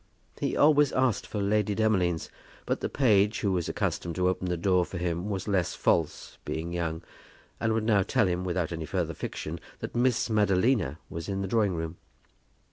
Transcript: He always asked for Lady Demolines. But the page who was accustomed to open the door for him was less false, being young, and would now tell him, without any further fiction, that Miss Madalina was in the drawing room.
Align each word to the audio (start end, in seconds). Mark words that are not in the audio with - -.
He 0.39 0.57
always 0.57 0.91
asked 0.93 1.27
for 1.27 1.43
Lady 1.43 1.75
Demolines. 1.75 2.31
But 2.65 2.79
the 2.79 2.89
page 2.89 3.41
who 3.41 3.51
was 3.51 3.69
accustomed 3.69 4.15
to 4.15 4.29
open 4.29 4.49
the 4.49 4.57
door 4.57 4.83
for 4.83 4.97
him 4.97 5.29
was 5.29 5.47
less 5.47 5.75
false, 5.75 6.39
being 6.43 6.73
young, 6.73 7.03
and 7.59 7.71
would 7.73 7.83
now 7.83 8.01
tell 8.01 8.25
him, 8.27 8.43
without 8.43 8.71
any 8.71 8.85
further 8.85 9.13
fiction, 9.13 9.59
that 9.77 9.93
Miss 9.93 10.27
Madalina 10.27 10.97
was 11.07 11.29
in 11.29 11.43
the 11.43 11.47
drawing 11.47 11.75
room. 11.75 11.97